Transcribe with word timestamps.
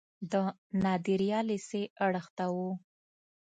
د 0.31 0.33
نادریه 0.83 1.39
لیسې 1.49 1.83
اړخ 2.05 2.25
ته 2.37 2.45
و. 2.53 2.57